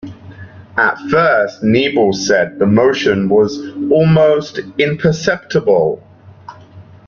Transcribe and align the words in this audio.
At 0.77 0.97
first 1.11 1.61
Nebel 1.61 2.11
said 2.13 2.57
the 2.57 2.65
motion 2.65 3.29
was 3.29 3.55
almost 3.91 4.57
imperceptible. 4.79 6.01